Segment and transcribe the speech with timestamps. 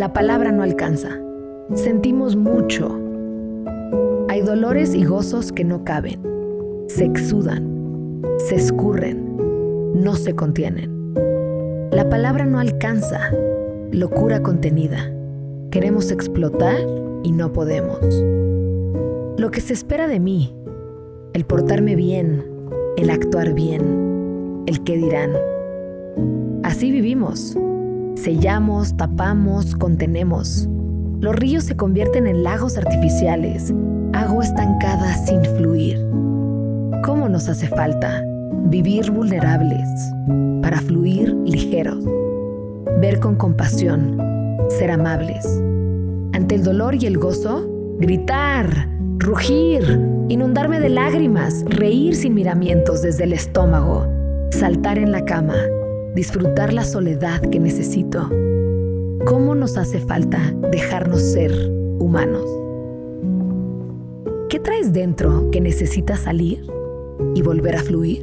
[0.00, 1.10] La palabra no alcanza.
[1.74, 2.88] Sentimos mucho.
[4.30, 6.22] Hay dolores y gozos que no caben.
[6.88, 9.36] Se exudan, se escurren,
[9.92, 11.12] no se contienen.
[11.92, 13.30] La palabra no alcanza.
[13.92, 15.12] Locura contenida.
[15.70, 16.78] Queremos explotar
[17.22, 18.00] y no podemos.
[19.36, 20.56] Lo que se espera de mí,
[21.34, 22.42] el portarme bien,
[22.96, 25.32] el actuar bien, el qué dirán.
[26.62, 27.54] Así vivimos.
[28.14, 30.68] Sellamos, tapamos, contenemos.
[31.20, 33.72] Los ríos se convierten en lagos artificiales,
[34.12, 35.98] agua estancada sin fluir.
[37.04, 38.22] ¿Cómo nos hace falta
[38.64, 39.88] vivir vulnerables
[40.62, 42.04] para fluir ligeros?
[43.00, 44.16] Ver con compasión,
[44.68, 45.46] ser amables.
[46.32, 47.66] Ante el dolor y el gozo,
[47.98, 48.88] gritar,
[49.18, 49.82] rugir,
[50.28, 54.06] inundarme de lágrimas, reír sin miramientos desde el estómago,
[54.50, 55.56] saltar en la cama,
[56.14, 58.28] disfrutar la soledad que necesito.
[59.26, 61.52] ¿Cómo nos hace falta dejarnos ser
[61.98, 62.44] humanos?
[64.48, 66.66] ¿Qué traes dentro que necesita salir
[67.34, 68.22] y volver a fluir?